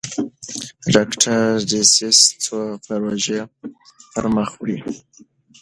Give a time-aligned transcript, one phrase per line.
[0.93, 1.39] ډاکټر
[1.69, 3.39] ډسیس څو پروژې
[4.11, 4.77] پرمخ وړي.